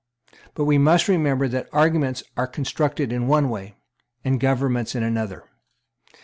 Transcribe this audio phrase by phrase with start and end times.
[0.55, 3.75] But we must remember that arguments are constructed in one way,
[4.25, 5.43] and governments in another.